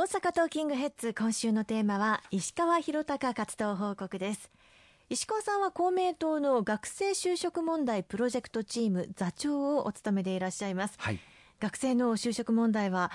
[0.00, 4.50] 大阪トーキングヘッズ今週のテーマは石川博隆活動報告です。
[5.10, 11.20] 石川さんは公明党の学生就職問題プロジェクトチーム座長をお務めでいらっしゃいます、はい、
[11.60, 13.12] 学生の就職問題は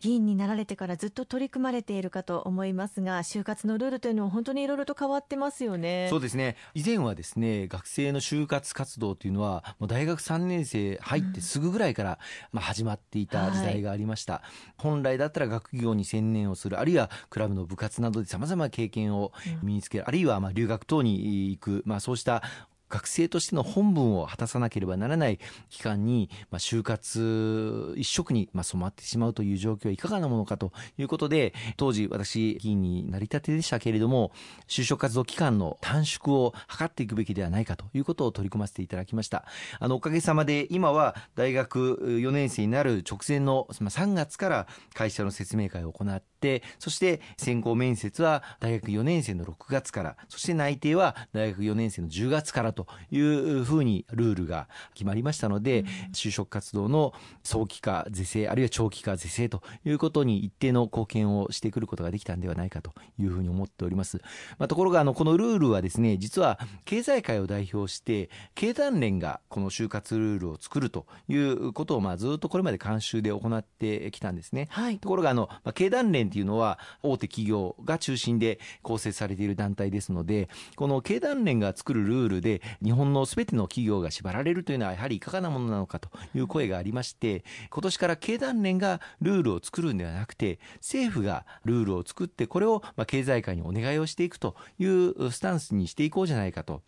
[0.00, 6.08] 議員になられてからずっと取り組まれているかと思いますが就活のルールというのは本当にいろいろと変わってますよね。
[6.10, 6.56] そうですね。
[6.74, 12.18] 以前はですね学生の就活活動というのはもう大学3年生入ってすぐぐらいから、
[12.52, 19.32] まあ、始まっていた時代がありました、はい、本来だったら学業に専念をするあるいはクラブの部活などでさまざまな経験を
[19.62, 22.42] 身につける、うん、あるいはまあ留学等に行く、まあ、そうした
[22.88, 25.38] 学生としての本分を果たさなければならない
[25.70, 34.32] 期間に、まあ、就活一色に、まあ、染まってしまうという状況はいかがなものかということで当時私議員になりたてでしたけれども
[34.68, 39.44] 就職活動期間の短縮を図っていくべきではないかということを取り組ませていただきました。
[39.80, 64.20] あのおかげさまで今は大学4年生になる直前の3月から会社の説明会を行ってそして選考面接は大学4年生の6月からそして内定は大学4年生の10月からというふうにルールが決まりましたので、うん、就職活動の早期化是正あるいは長期化是正ということに一定の貢献をしてくることができたんではないかというふうに思っております。
[64.58, 74.68] まあ、ところがあのこのルールはですね実は経済界を代表して経団連がこの就活ルールを作るということをまあずっとこれまで慣習で行ってきたんですね。
[74.70, 96.82] はい、ところがあの、まあ、経団連っていうのは大手企業が中心で構成されている団体ですのでこの経団連が作るルールで日本のすべての企業が縛られるというのはやはりいかがなものなのかという声がありまして今年から経団連がルールを作るんではなくて政府がルールを作ってこれをま経済界にお願いをしていくというスタンスにしていこうじゃないかと。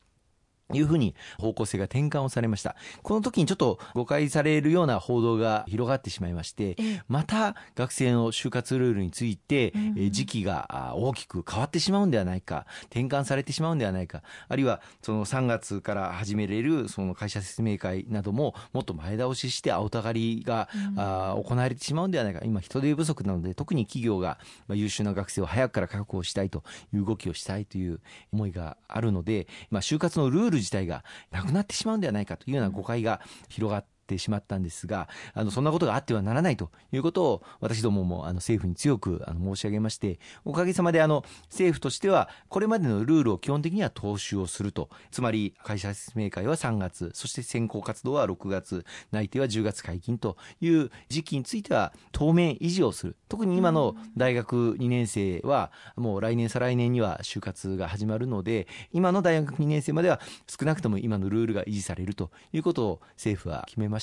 [0.74, 2.76] いうふうに方向性が転換をされました。
[3.02, 6.76] この時にちょっと誤解されるような報道が広がってしまいまして、
[7.08, 9.72] また学生の就活ルールについて、
[10.10, 24.38] 時期が大きく変わってしまうんではないか、転換されてしまうんではないか、あるいはその3月から始めれるその会社説明会などももっと前倒しして青たがりが、行われてしまうんではないか、今人手不足なので特に企業が
[24.68, 26.62] 優秀な学生を早くから確保したいと
[26.92, 28.00] いう動きをしたいという
[28.32, 63.97] 思いがあるので、まあ、就活のルール自体がなくなってしまうんではないかというような誤解が広がってってしまったんですがあのそんなことがあってはならないということを私どももあの政府に強くあの申し上げましておかげさまであの政府としてはこれまでのルールを基本的には踏襲をするとつまり会社説明会は3月そして選考活動は6月内定は10月解禁という時期については当面維持をする特に今の大学2年生はもう来年再来年には就活が始まるので今の大学2年生までは少なくとも今のルールが維持されるということを政府は決めました。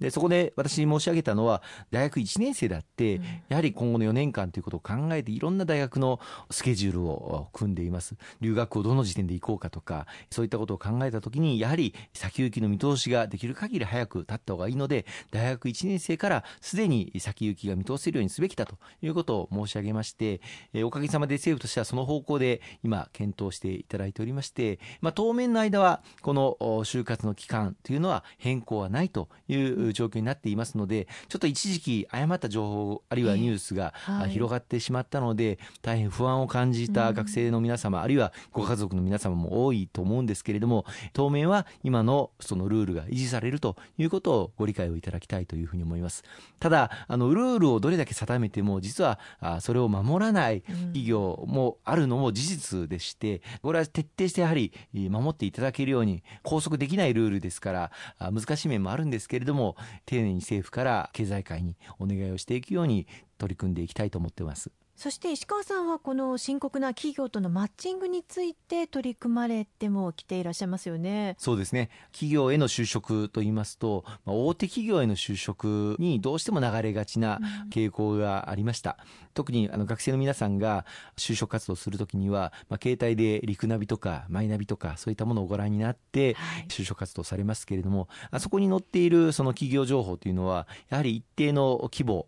[0.00, 6.20] でそこで私申し上げたのは大学1年生だって、やはり今後の4年間ということを考えていろんな大学の
[6.50, 8.16] スケジュールを組んでいます。
[8.40, 20.40] 留学をどの時点で行こうかとかそういったことを考えた時にやはり先行きの見通しができる限り早く立った方がいいので大学1年生からすでに先行きが見通せるようにすべきだということを申し上げまして、
[20.72, 33.94] えおかげさまで政府としてはその方向で今検討していただいておりまして、まあ、当面の間はこの就活の期間というのは変更はないという状況になっていますのでちょっと一時期誤った情報あるいはニュースが
[34.28, 46.24] 広がってしまったので、大変不安を感じた学生の皆様、あるいはご家族の皆様も多いと思うんですけれども当面は今のそのルールが維持されるということをご理解をいただきたいというふうに思います。
[46.58, 49.18] ただあのルールをどれだけ定めても実は
[49.60, 59.76] それを守らない企業もあるのも事実でしてこれは徹底してやはり守っていただけるように拘束できないルールですから難しい面もあるんですですけれども
[60.06, 63.06] 丁寧に政府から経済界にお願いをしていくように
[63.38, 64.72] 取り組んでいきたいと思ってます。
[65.00, 71.36] そして石川さんはこの深刻な企業とのマッチングについて取り組まれても来ていらっしゃいますよね。
[71.38, 71.88] そうですね。
[72.12, 77.40] 企業への就職と言いますと、まあ、大手企業への就職にどうしても流れがちな
[77.72, 78.98] 傾向がありました。
[79.00, 80.84] うん、特にあの学生の皆さんが
[81.16, 86.36] 就職活動するときには、まあ、携帯でリクナビとかマイナビとかそういったものをご覧になって
[86.68, 92.26] 就職活動されますけれども、あそこに載っているその企業情報というのはやはり一定の規模、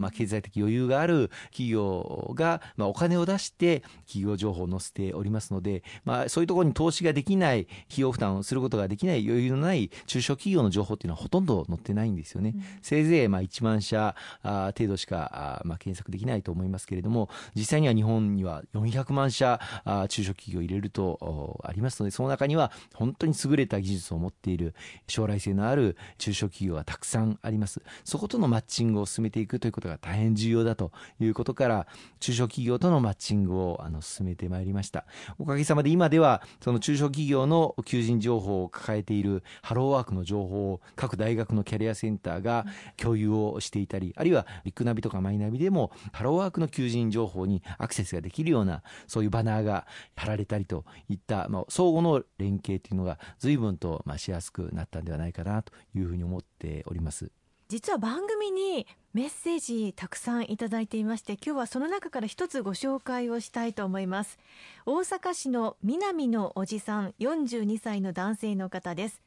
[0.00, 12.52] まあ、経済的余裕がある企業が、まあ、お金を出して企業情報を載せておりますので、まあ、そういうところに投資ができない費用負担をすることができない余裕のない中小企業の情報っていうのはほとんど載ってないんですよね。
[12.54, 24.74] うん、せいぜいまあ1万社あ程度しかあまあ検索できないと思いますけれども実際には日本には400万社あ中小企業を入れるとありますのでその中には本当に優れた技術を持っている
[25.08, 27.82] 将来性のある中小企業はたくさんあります。
[28.04, 31.86] そことのマッチングを進めていくくということが大変重要だということから
[32.20, 35.06] 中小企業とのマッチングをあの進めてまいりました
[35.38, 42.66] おかげさまで今ではその中小企業の求人情報を抱えているハローワークの情報を各大学のキャリアセンターが
[42.96, 49.86] 共有をしていたりあるいはリクナビとかマイナビでもハローワークの求人情報にアクセスができるようなそういうバナーが
[50.16, 57.30] 貼られたりといった、まあ、相互の連携というのが随分とまあしやすくなったんではないかなというふうに思っております。
[57.68, 64.38] 実は番組にメッセージたくさんいただいていまして今日はその中から一つご紹介をしたいと思います。
[64.86, 69.22] 大阪市の南のおじさん42歳の男性の方です。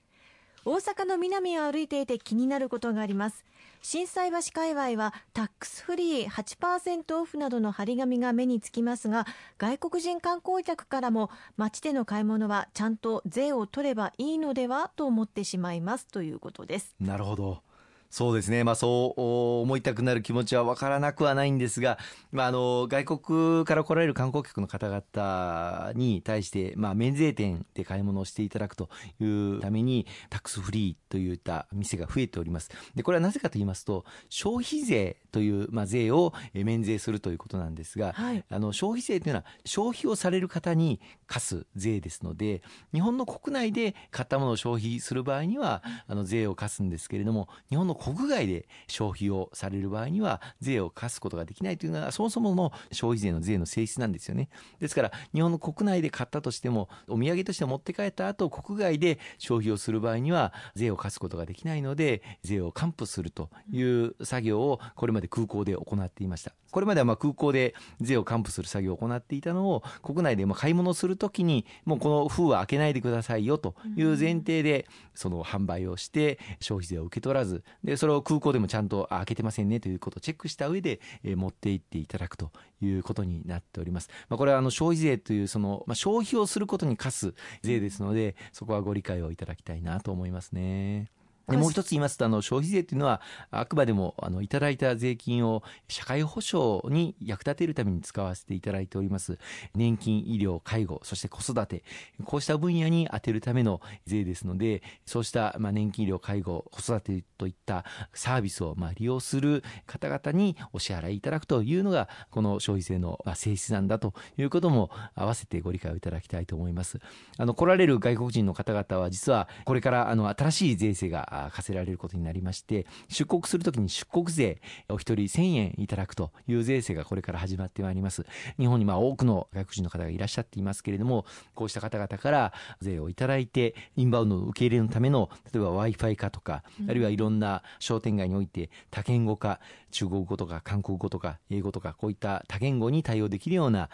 [0.65, 3.45] 大阪の南を歩いていて気になることがあります。
[3.81, 9.25] 心斎橋界隈はタックスフリー8%オフなどの張り紙が目につきますが
[9.57, 16.05] 外国人観光客からも街での買い物はちゃんと税を取ればいいのではと思ってしまいます。
[16.07, 16.93] ということです。
[16.99, 17.61] なるほど。
[18.09, 21.97] そうですね、まあ、そう思いたくなる気持ちは分からなくはないんですが、
[22.31, 28.89] まあ、あの外国から来られる観光客の方々に対して、まあ、免税店で買い物をしていただくと
[29.19, 32.69] いうために、タックスフリーといった店が増えております。
[32.95, 42.61] でこれはなぜかと言いますと、消費税という、まあ、税を免税するということなんですが、はい、あの消費税というのは、消費をされる方に課す税ですので、
[42.93, 54.49] 日本の国内で買ったものを消費する場合には、あの税を課すんですけれども、日本の国外で消費をされる場合には税を課すことができないというのはそもそもの消費税の税の性質なんですよね。
[54.79, 66.53] ですから日本の国内で買ったとしてもお土産として持って帰った後国外で消費をする場合には税を課すことができないので税を還付するという作業をこれまで空港で行っていました。
[66.71, 74.85] これまではま空港で税を還付する作業を行っていたのを国内でま買い物するときにもうこの封は開けないでくださいよという前提で
[75.15, 82.51] その販売をして消費税を受け取らずでそれを空港でもちゃんと開けてませんねということをチェックした上で、え持って行っていただくと
[82.81, 84.09] いうことになっております。
[84.27, 91.09] まあ、これはあの消費税というその、まあ、消費をすることに課す税ですのでそこはご理解をいただきたいなと思いますね。
[91.49, 93.21] でもう一つ言いますとあの消費税というのは
[93.51, 99.37] あくまでもあのいただいた税金を社会保障に役立てるために使わせていただいております。
[99.73, 101.83] 年金医療介護そして子育て
[102.25, 116.99] こうした分野に充てるための税ですのでそうしたまあ年金医療介護子育てといったサービスをまあ利用する方々にお支払いいただくというのがこの消費税の性質なんだということも合わせてご理解をいただきたいと思います。
[117.37, 128.25] あの来られる外国人の方々は実はこれからあの新しい税制が課せられることになりまして出国するときに出国税お一人1000円いただくという税制がこれから始まってまいります。
[128.57, 131.25] 日本にまあ多くの外国人の方がいらっしゃっていますけれども
[131.55, 139.59] こうした方々から税をいただいてインバウンドの受け入れのための例えば w i f i 化とか、あるいはいろんな商店街において多言語化
[139.91, 143.89] 中国語とか韓国語とか英語とかこういった多言語に対応できるような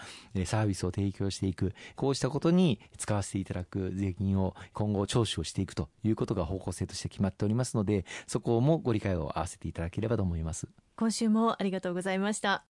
[0.45, 1.74] サービスを提供していく。
[1.95, 10.68] こうしたことに使わせていただく税金を今後徴収をしていくということが方向性として決まっておりますのでそこもご理解を合わせていただければと思います。
[10.95, 12.65] 今週もありがとうございました。